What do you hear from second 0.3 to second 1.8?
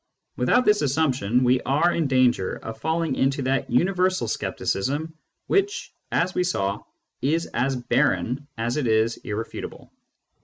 Without this assumption, we